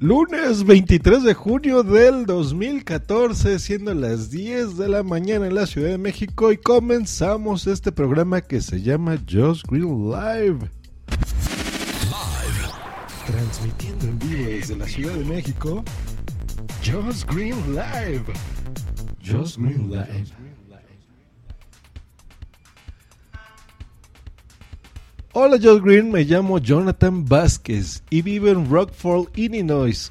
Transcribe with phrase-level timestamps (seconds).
[0.00, 5.88] Lunes 23 de junio del 2014, siendo las 10 de la mañana en la Ciudad
[5.88, 10.70] de México y comenzamos este programa que se llama Just Green Live.
[13.26, 15.82] Transmitiendo en vivo desde la Ciudad de México,
[16.84, 18.22] Just Green Live.
[19.20, 20.37] Just Green Live.
[25.40, 30.10] Hola Just Green, me llamo Jonathan Vázquez y vivo en Rockford, Illinois.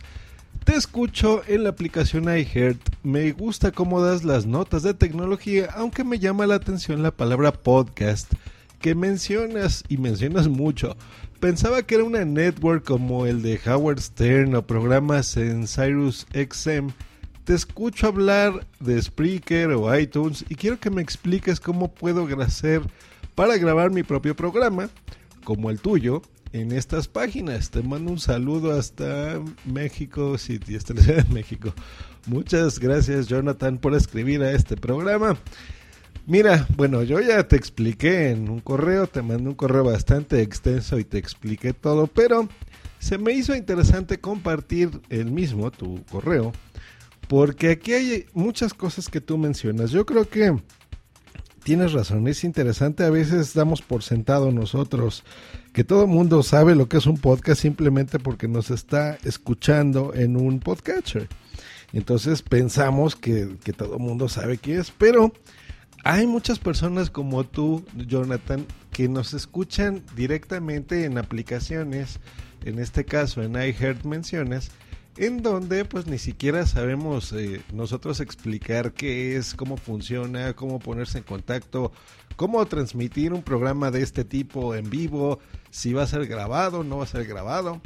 [0.63, 2.79] Te escucho en la aplicación iHeart.
[3.03, 7.51] Me gusta cómo das las notas de tecnología, aunque me llama la atención la palabra
[7.51, 8.31] podcast
[8.79, 10.95] que mencionas y mencionas mucho.
[11.41, 16.91] Pensaba que era una network como el de Howard Stern o programas en Cyrus XM.
[17.43, 22.81] Te escucho hablar de Spreaker o iTunes y quiero que me expliques cómo puedo hacer
[23.37, 24.89] para grabar mi propio programa,
[25.43, 27.69] como el tuyo, en estas páginas.
[27.69, 31.71] Te mando un saludo hasta México City, hasta la Ciudad de México.
[32.25, 35.37] Muchas gracias Jonathan por escribir a este programa.
[36.25, 40.97] Mira, bueno, yo ya te expliqué en un correo, te mandé un correo bastante extenso
[40.97, 42.49] y te expliqué todo, pero
[42.97, 46.53] se me hizo interesante compartir el mismo, tu correo,
[47.27, 49.91] porque aquí hay muchas cosas que tú mencionas.
[49.91, 50.57] Yo creo que
[51.67, 55.25] tienes razón, es interesante, a veces damos por sentado nosotros
[55.73, 60.13] que todo el mundo sabe lo que es un podcast simplemente porque nos está escuchando
[60.13, 61.27] en un podcatcher.
[61.91, 65.33] Entonces pensamos que, que todo el mundo sabe qué es, pero
[66.05, 72.21] hay muchas personas como tú, Jonathan, que nos escuchan directamente en aplicaciones,
[72.63, 74.71] en este caso en iHeart Menciones,
[75.17, 81.19] en donde pues ni siquiera sabemos eh, nosotros explicar qué es, cómo funciona, cómo ponerse
[81.19, 81.91] en contacto,
[82.35, 85.39] cómo transmitir un programa de este tipo en vivo,
[85.71, 87.81] si va a ser grabado, no va a ser grabado.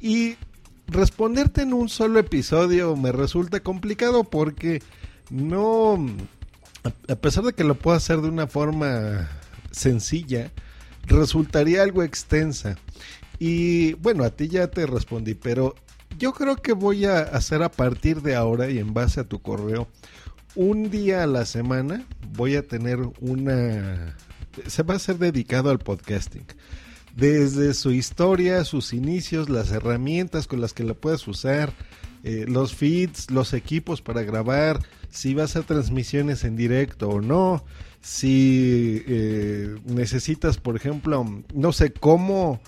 [0.00, 0.36] Y
[0.88, 4.82] responderte en un solo episodio me resulta complicado porque
[5.30, 6.04] no,
[7.08, 9.30] a pesar de que lo puedo hacer de una forma
[9.70, 10.50] sencilla,
[11.06, 12.76] resultaría algo extensa.
[13.38, 15.74] Y bueno, a ti ya te respondí, pero
[16.22, 19.42] yo creo que voy a hacer a partir de ahora y en base a tu
[19.42, 19.88] correo,
[20.54, 22.06] un día a la semana
[22.36, 24.16] voy a tener una...
[24.68, 26.46] Se va a ser dedicado al podcasting.
[27.16, 31.72] Desde su historia, sus inicios, las herramientas con las que lo puedes usar,
[32.22, 34.78] eh, los feeds, los equipos para grabar,
[35.10, 37.64] si va a hacer transmisiones en directo o no,
[38.00, 42.60] si eh, necesitas, por ejemplo, no sé cómo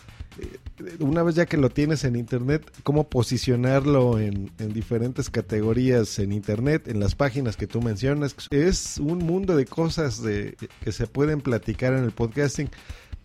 [1.01, 6.33] una vez ya que lo tienes en internet, cómo posicionarlo en, en, diferentes categorías en
[6.33, 8.37] internet, en las páginas que tú mencionas.
[8.51, 12.71] Es un mundo de cosas de, que se pueden platicar en el podcasting.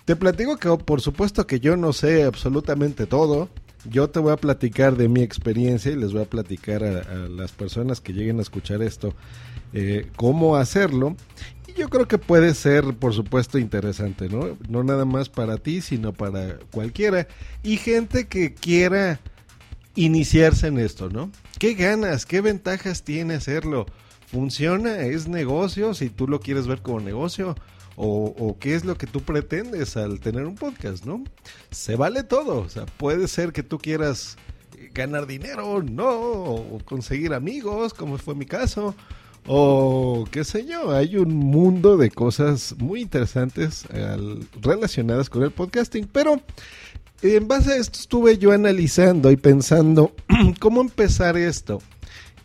[0.06, 3.50] Te platico que por supuesto que yo no sé absolutamente todo.
[3.86, 7.52] Yo te voy a platicar de mi experiencia y les voy a platicar a, las
[7.52, 9.14] personas que lleguen a escuchar esto
[9.72, 11.16] eh, cómo hacerlo
[11.80, 14.58] yo creo que puede ser, por supuesto, interesante, ¿no?
[14.68, 17.28] No nada más para ti, sino para cualquiera.
[17.64, 19.20] Y gente que quiera
[19.96, 21.32] iniciarse en esto, ¿no?
[21.58, 22.26] ¿Qué ganas?
[22.26, 23.86] ¿Qué ventajas tiene hacerlo?
[24.28, 24.98] ¿Funciona?
[25.04, 25.94] ¿Es negocio?
[25.94, 27.56] Si tú lo quieres ver como negocio.
[28.02, 31.22] O, o, qué es lo que tú pretendes al tener un podcast, ¿no?
[31.70, 32.60] Se vale todo.
[32.60, 34.38] O sea, puede ser que tú quieras
[34.94, 38.96] ganar dinero, no, o conseguir amigos, como fue mi caso
[39.52, 43.86] o qué sé yo, hay un mundo de cosas muy interesantes
[44.62, 46.40] relacionadas con el podcasting, pero
[47.22, 50.14] en base a esto estuve yo analizando y pensando
[50.60, 51.82] cómo empezar esto.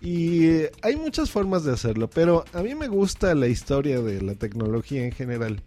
[0.04, 4.34] Y hay muchas formas de hacerlo, pero a mí me gusta la historia de la
[4.34, 5.62] tecnología en general.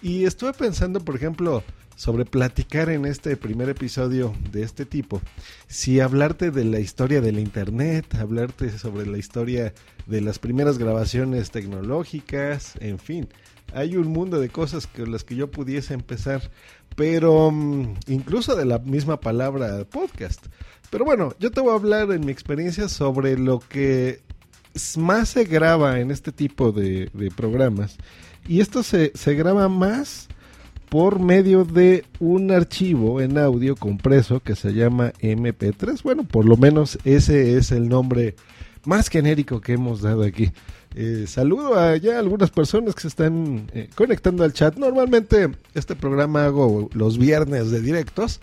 [0.00, 1.62] Y estuve pensando, por ejemplo,
[1.94, 5.20] sobre platicar en este primer episodio de este tipo.
[5.68, 9.74] Si hablarte de la historia del Internet, hablarte sobre la historia
[10.06, 13.28] de las primeras grabaciones tecnológicas, en fin.
[13.74, 16.50] Hay un mundo de cosas con las que yo pudiese empezar,
[16.94, 20.46] pero um, incluso de la misma palabra podcast.
[20.90, 24.20] Pero bueno, yo te voy a hablar en mi experiencia sobre lo que
[24.96, 27.96] más se graba en este tipo de, de programas.
[28.46, 30.28] Y esto se, se graba más
[30.88, 36.02] por medio de un archivo en audio compreso que se llama MP3.
[36.02, 38.36] Bueno, por lo menos ese es el nombre
[38.84, 40.52] más genérico que hemos dado aquí.
[40.96, 44.76] Eh, saludo a ya algunas personas que se están eh, conectando al chat.
[44.76, 48.40] Normalmente este programa hago los viernes de directos,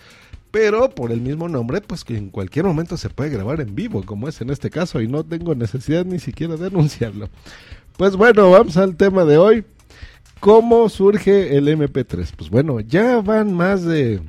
[0.51, 4.03] pero por el mismo nombre, pues que en cualquier momento se puede grabar en vivo,
[4.03, 7.29] como es en este caso, y no tengo necesidad ni siquiera de anunciarlo.
[7.95, 9.63] Pues bueno, vamos al tema de hoy.
[10.41, 12.31] ¿Cómo surge el MP3?
[12.35, 14.21] Pues bueno, ya van más de,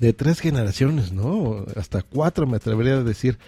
[0.00, 1.64] de tres generaciones, ¿no?
[1.76, 3.38] Hasta cuatro me atrevería a decir,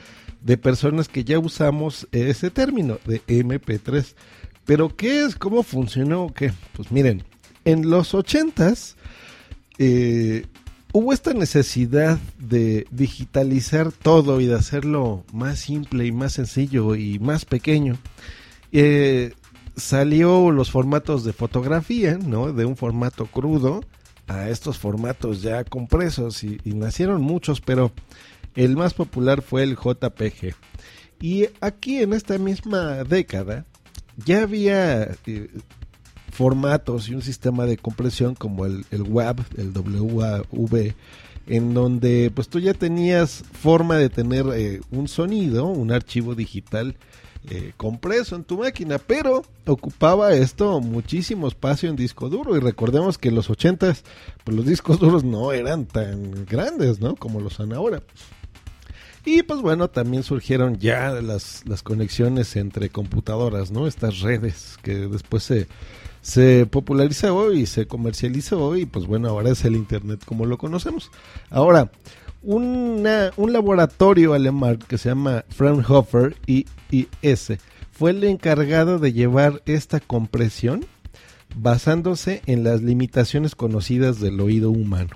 [0.42, 4.14] de personas que ya usamos ese término de MP3.
[4.64, 5.36] Pero ¿qué es?
[5.36, 6.32] ¿Cómo funcionó?
[6.34, 6.52] ¿Qué?
[6.74, 7.24] Pues miren,
[7.64, 8.96] en los ochentas
[9.78, 10.46] eh,
[10.92, 17.18] hubo esta necesidad de digitalizar todo y de hacerlo más simple y más sencillo y
[17.18, 17.98] más pequeño.
[18.72, 19.34] Eh,
[19.76, 22.52] salió los formatos de fotografía, ¿no?
[22.52, 23.80] De un formato crudo
[24.28, 27.90] a estos formatos ya compresos y nacieron muchos, pero
[28.54, 30.54] el más popular fue el JPG.
[31.20, 33.66] Y aquí en esta misma década
[34.24, 35.48] ya había eh,
[36.30, 40.94] formatos y un sistema de compresión como el, el WAV, el WAV,
[41.46, 46.96] en donde pues tú ya tenías forma de tener eh, un sonido, un archivo digital
[47.48, 53.16] eh, compreso en tu máquina, pero ocupaba esto muchísimo espacio en disco duro y recordemos
[53.16, 53.96] que en los 80
[54.44, 57.16] pues los discos duros no eran tan grandes, ¿no?
[57.16, 58.02] Como los son ahora.
[59.24, 63.86] Y pues bueno, también surgieron ya las, las conexiones entre computadoras, ¿no?
[63.86, 65.68] Estas redes que después se,
[66.22, 71.10] se popularizó y se comercializó y pues bueno, ahora es el Internet como lo conocemos.
[71.50, 71.90] Ahora,
[72.42, 77.58] una, un laboratorio alemán que se llama Fraunhofer IIS
[77.92, 80.86] fue el encargado de llevar esta compresión
[81.54, 85.10] basándose en las limitaciones conocidas del oído humano.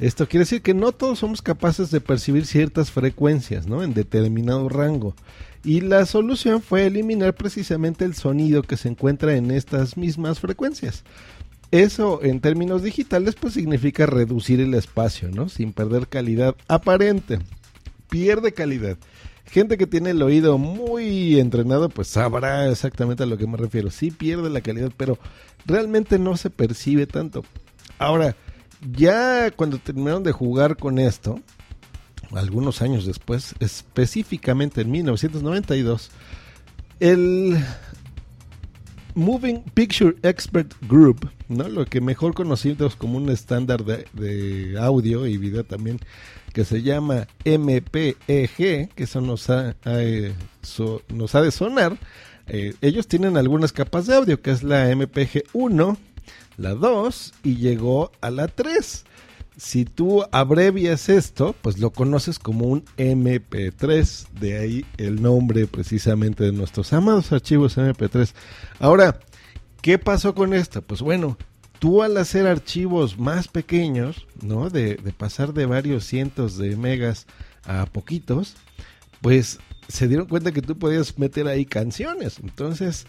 [0.00, 3.82] Esto quiere decir que no todos somos capaces de percibir ciertas frecuencias ¿no?
[3.82, 5.14] en determinado rango.
[5.62, 11.04] Y la solución fue eliminar precisamente el sonido que se encuentra en estas mismas frecuencias.
[11.70, 15.50] Eso en términos digitales pues significa reducir el espacio, ¿no?
[15.50, 17.38] Sin perder calidad aparente.
[18.08, 18.96] Pierde calidad.
[19.44, 23.90] Gente que tiene el oído muy entrenado pues sabrá exactamente a lo que me refiero.
[23.90, 25.18] Sí pierde la calidad, pero
[25.66, 27.44] realmente no se percibe tanto.
[27.98, 28.34] Ahora,
[28.92, 31.40] ya cuando terminaron de jugar con esto,
[32.32, 36.10] algunos años después, específicamente en 1992,
[37.00, 37.58] el
[39.14, 41.68] Moving Picture Expert Group, ¿no?
[41.68, 45.98] lo que mejor conocidos como un estándar de, audio y video también,
[46.52, 50.32] que se llama MPEG, que eso nos ha, eh,
[51.08, 51.98] nos ha de sonar,
[52.46, 55.96] eh, ellos tienen algunas capas de audio, que es la MPG 1,
[56.56, 59.04] la 2 y llegó a la 3.
[59.56, 66.44] Si tú abrevias esto, pues lo conoces como un MP3, de ahí el nombre precisamente
[66.44, 68.32] de nuestros amados archivos MP3.
[68.78, 69.20] Ahora,
[69.82, 70.80] ¿qué pasó con esto?
[70.80, 71.36] Pues bueno,
[71.78, 74.70] tú al hacer archivos más pequeños, ¿no?
[74.70, 77.26] De, de pasar de varios cientos de megas
[77.64, 78.54] a poquitos,
[79.20, 82.38] pues se dieron cuenta que tú podías meter ahí canciones.
[82.42, 83.06] Entonces,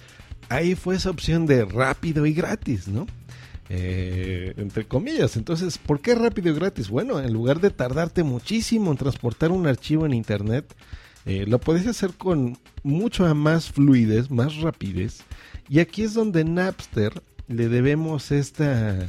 [0.50, 3.08] ahí fue esa opción de rápido y gratis, ¿no?
[3.70, 5.38] Eh, entre comillas.
[5.38, 6.90] Entonces, ¿por qué rápido y gratis?
[6.90, 10.76] Bueno, en lugar de tardarte muchísimo en transportar un archivo en Internet,
[11.26, 15.22] eh, lo podés hacer con mucho más fluidez, más rapidez.
[15.70, 19.08] Y aquí es donde Napster le debemos esta, eh,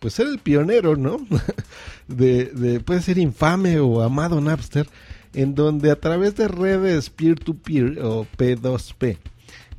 [0.00, 1.18] pues ser el pionero, ¿no?
[2.08, 4.88] de, puede ser infame o amado Napster,
[5.32, 9.18] en donde a través de redes peer-to-peer o P2P,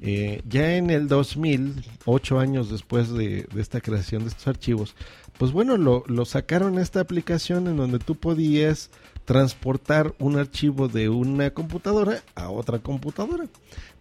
[0.02, 4.96] eh, ya en el 2000, ocho años después de, esta creación de estos archivos,
[5.38, 8.90] pues bueno, lo, lo, sacaron esta aplicación en donde tú podías
[9.26, 13.46] transportar un archivo de una computadora a otra computadora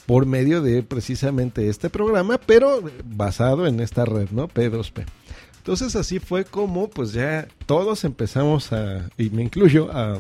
[0.06, 4.48] por medio de precisamente este programa, pero basado en esta red, ¿no?
[4.48, 5.06] P2P.
[5.58, 10.18] Entonces así fue como pues ya todos empezamos a, y me incluyo, a,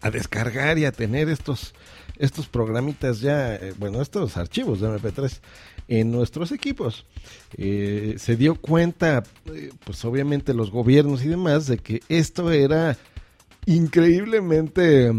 [0.00, 1.74] a descargar y a tener estos
[2.18, 5.38] estos programitas ya, eh, bueno, estos archivos de MP3
[5.88, 7.06] en nuestros equipos.
[7.56, 9.22] Eh, se dio cuenta,
[9.54, 12.96] eh, pues obviamente los gobiernos y demás, de que esto era
[13.66, 15.12] increíblemente...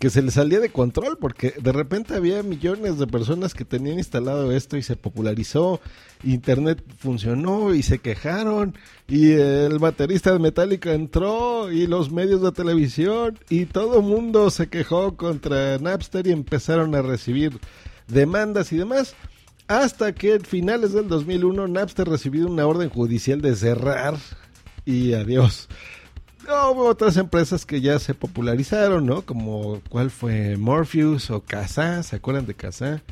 [0.00, 3.98] Que se le salía de control porque de repente había millones de personas que tenían
[3.98, 5.80] instalado esto y se popularizó,
[6.24, 8.74] internet funcionó y se quejaron
[9.06, 14.68] y el baterista de Metallica entró y los medios de televisión y todo mundo se
[14.68, 17.60] quejó contra Napster y empezaron a recibir
[18.08, 19.14] demandas y demás
[19.68, 24.16] Hasta que en finales del 2001 Napster recibió una orden judicial de cerrar
[24.84, 25.68] y adiós.
[26.48, 29.22] Hubo otras empresas que ya se popularizaron, ¿no?
[29.22, 33.02] Como cuál fue Morpheus o Kazaa, ¿se acuerdan de Kazaa?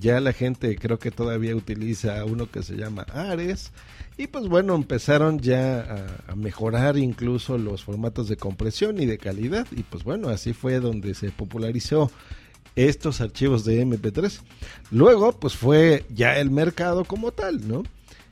[0.00, 3.72] Ya la gente creo que todavía utiliza uno que se llama Ares.
[4.16, 9.18] Y pues bueno, empezaron ya a, a, mejorar incluso los formatos de compresión y de
[9.18, 9.66] calidad.
[9.70, 12.10] Y pues bueno, así fue donde se popularizó
[12.76, 14.40] estos archivos de MP3.
[14.90, 17.82] Luego, pues fue ya el mercado como tal, ¿no?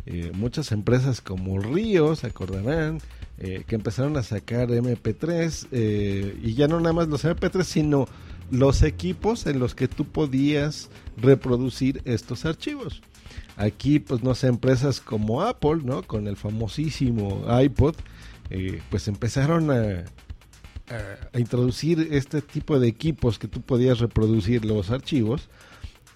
[0.07, 3.01] Eh, muchas empresas como Río, se acordarán,
[3.39, 8.09] eh, que empezaron a sacar MP3 eh, y ya no nada más los MP3, sino
[8.51, 13.03] los equipos en los que tú podías reproducir estos archivos.
[13.57, 16.03] Aquí, pues no sé, empresas como Apple, ¿no?
[16.03, 17.97] Con el famosísimo iPod,
[18.91, 20.05] pues empezaron a,
[21.33, 25.49] a, introducir este tipo de equipos que tú podías reproducir los archivos.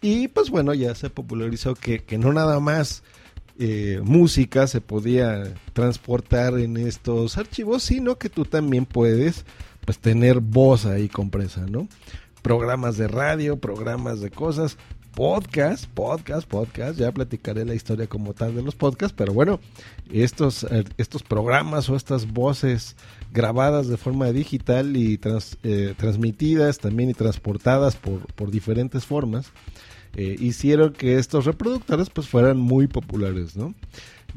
[0.01, 3.03] Y pues bueno, ya se popularizó que, que no nada más
[3.59, 9.45] eh, música se podía transportar en estos archivos, sino que tú también puedes
[9.85, 11.89] pues tener voz ahí compresa, ¿no?
[12.43, 14.79] Programas de radio, programas de cosas,
[15.15, 16.99] podcast, podcast, podcast.
[16.99, 19.61] Ya platicaré la historia como tal de los podcasts, pero bueno,
[20.11, 22.97] estos, eh, estos programas o estas voces
[23.33, 25.21] grabadas de forma digital y
[25.63, 29.53] eh, transmitidas también y transportadas por, por diferentes formas,
[30.17, 33.75] eh, hicieron que estos reproductores pues fueran muy populares, ¿no?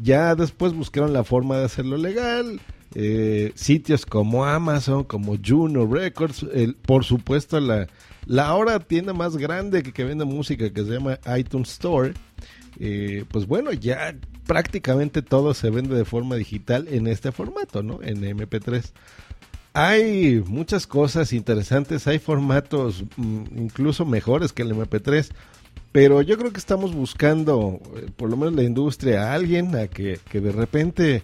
[0.02, 2.60] Ya después buscaron la forma de hacerlo legal,
[2.96, 7.88] eh, sitios como Amazon, como Juno Records, el, por supuesto la,
[8.26, 12.14] la ahora tienda más grande que, que vende música que se llama iTunes Store,
[12.80, 14.16] eh, pues bueno, ya
[14.46, 18.00] prácticamente todo se vende de forma digital en este formato, ¿no?
[18.02, 18.92] En MP3.
[19.74, 25.30] Hay muchas cosas interesantes, hay formatos mm, incluso mejores que el MP3,
[25.94, 29.88] pero yo creo que estamos buscando, eh, por lo menos la industria, a alguien a
[29.88, 31.24] que, que de repente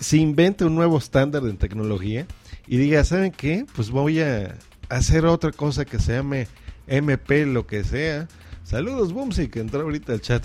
[0.00, 2.26] se invente un nuevo estándar en tecnología
[2.66, 3.66] y diga, ¿saben qué?
[3.76, 4.56] Pues voy a
[4.88, 6.48] hacer otra cosa que se llame
[6.86, 8.28] MP, lo que sea.
[8.64, 10.44] Saludos, Bumsy, que entró ahorita al chat.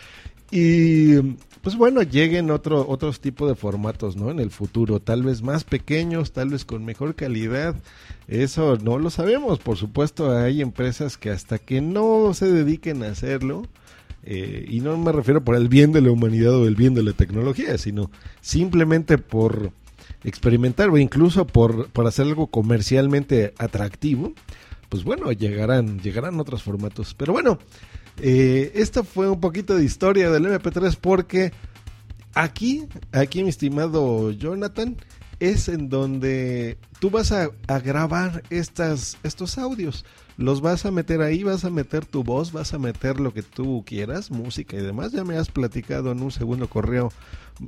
[0.50, 1.16] y
[1.62, 4.30] pues bueno, lleguen otro, otros tipos de formatos, ¿no?
[4.30, 7.74] En el futuro, tal vez más pequeños, tal vez con mejor calidad.
[8.26, 9.58] Eso no lo sabemos.
[9.58, 13.66] Por supuesto, hay empresas que hasta que no se dediquen a hacerlo,
[14.24, 17.02] eh, y no me refiero por el bien de la humanidad o el bien de
[17.02, 18.10] la tecnología, sino
[18.40, 19.72] simplemente por
[20.24, 24.32] experimentar o incluso por, por hacer algo comercialmente atractivo,
[24.88, 27.14] pues bueno, llegarán, llegarán otros formatos.
[27.14, 27.58] Pero bueno,
[28.20, 31.52] eh, esto fue un poquito de historia del MP3 porque
[32.34, 34.96] aquí, aquí mi estimado Jonathan,
[35.40, 40.04] es en donde tú vas a, grabar estos audios.
[40.36, 43.42] Los vas a meter ahí, vas a meter tu voz, vas a meter lo que
[43.42, 45.12] tú quieras, música y demás.
[45.12, 47.12] Ya me has platicado en un segundo correo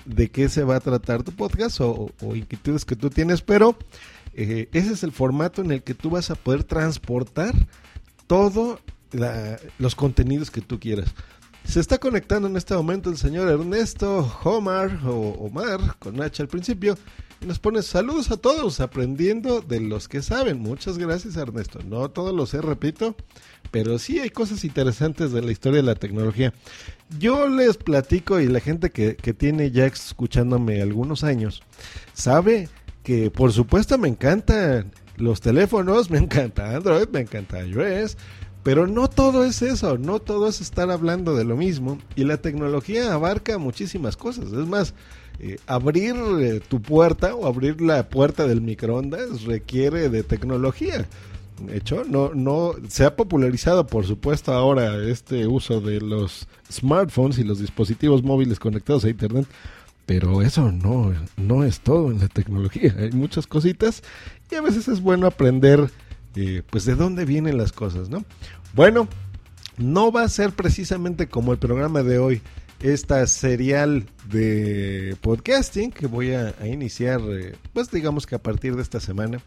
[0.04, 3.76] de qué se va a tratar tu podcast o, o inquietudes que tú tienes, pero
[4.34, 7.54] eh, ese es el formato en el que tú vas a poder transportar
[8.26, 8.78] todo
[9.78, 11.14] los contenidos que tú quieras.
[11.64, 16.48] Se está conectando en este momento el señor Ernesto Omar o Omar con H al
[16.48, 16.96] principio
[17.40, 20.60] y nos pone saludos a todos aprendiendo de los que saben.
[20.60, 21.80] Muchas gracias Ernesto.
[21.84, 23.14] No todos lo sé, repito,
[23.70, 26.52] pero sí hay cosas interesantes de la historia de la tecnología.
[27.18, 31.62] Yo les platico y la gente que, que tiene ya escuchándome algunos años
[32.14, 32.68] sabe
[33.02, 38.16] que por supuesto me encantan los teléfonos, me encanta Android, me encanta iOS,
[38.62, 42.36] pero no todo es eso, no todo es estar hablando de lo mismo y la
[42.36, 44.46] tecnología abarca muchísimas cosas.
[44.46, 44.94] Es más,
[45.38, 51.06] eh, abrir eh, tu puerta o abrir la puerta del microondas requiere de tecnología.
[51.66, 57.38] De hecho, no, no se ha popularizado, por supuesto, ahora este uso de los smartphones
[57.38, 59.46] y los dispositivos móviles conectados a internet,
[60.04, 62.94] pero eso no, no es todo en la tecnología.
[62.98, 64.02] Hay muchas cositas
[64.50, 65.90] y a veces es bueno aprender
[66.36, 68.24] eh, pues de dónde vienen las cosas, ¿no?
[68.74, 69.08] Bueno,
[69.76, 72.42] no va a ser precisamente como el programa de hoy,
[72.80, 78.76] esta serial de podcasting que voy a, a iniciar, eh, pues digamos que a partir
[78.76, 79.38] de esta semana.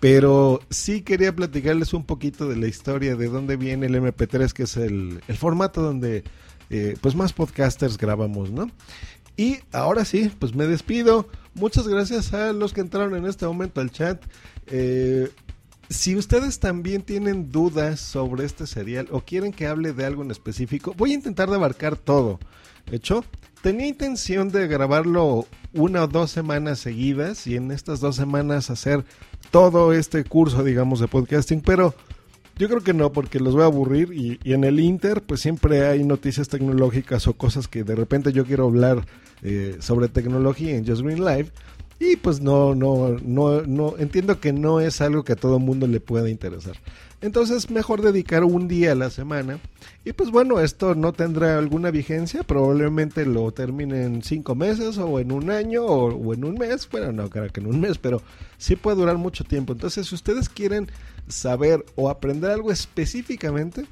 [0.00, 4.64] Pero sí quería platicarles un poquito de la historia de dónde viene el MP3, que
[4.64, 6.24] es el, el formato donde
[6.70, 8.70] eh, pues más podcasters grabamos, ¿no?
[9.36, 11.28] Y ahora sí, pues me despido.
[11.54, 14.22] Muchas gracias a los que entraron en este momento al chat.
[14.66, 15.30] Eh,
[15.88, 20.30] si ustedes también tienen dudas sobre este serial o quieren que hable de algo en
[20.30, 22.38] específico, voy a intentar de abarcar todo.
[22.90, 23.24] ¿Hecho?
[23.62, 29.04] Tenía intención de grabarlo una o dos semanas seguidas y en estas dos semanas hacer
[29.50, 31.94] todo este curso, digamos, de podcasting, pero
[32.56, 35.88] Yo creo que no, porque los voy a aburrir y, en el Inter pues siempre
[35.88, 39.06] hay noticias tecnológicas o cosas que de repente yo quiero hablar
[39.42, 41.50] eh, sobre tecnología en Just Green Live
[42.12, 45.86] y pues no, no, no, no, entiendo que no es algo que a todo mundo
[45.86, 46.76] le pueda interesar.
[47.20, 49.58] Entonces mejor dedicar un día a la semana.
[50.04, 55.18] Y pues bueno, esto no tendrá alguna vigencia, probablemente lo termine en cinco meses o
[55.18, 56.88] en un año o, en un mes.
[56.90, 58.20] Bueno, no creo que en un mes, pero
[58.58, 59.72] sí puede durar mucho tiempo.
[59.72, 60.90] Entonces si ustedes quieren
[61.28, 63.86] saber o aprender algo específicamente,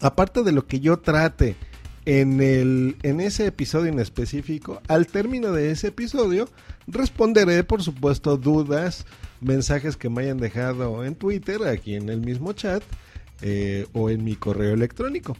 [0.00, 1.56] aparte de lo que yo trate
[2.10, 6.48] en, el, en ese episodio en específico, al término de ese episodio,
[6.88, 9.06] responderé, por supuesto, dudas,
[9.40, 12.82] mensajes que me hayan dejado en Twitter, aquí en el mismo chat,
[13.42, 15.36] eh, o en mi correo electrónico.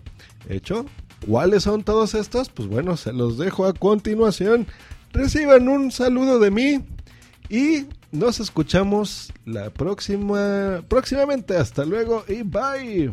[0.48, 0.86] Hecho,
[1.26, 2.50] ¿cuáles son todos estos?
[2.50, 4.68] Pues bueno, se los dejo a continuación.
[5.12, 6.84] Reciban un saludo de mí
[7.48, 11.56] y nos escuchamos la próxima próximamente.
[11.56, 13.12] Hasta luego y bye.